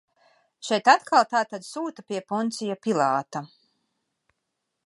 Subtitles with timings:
[0.69, 3.45] Šeit atkal tātad sūta pie Poncija Pilāta.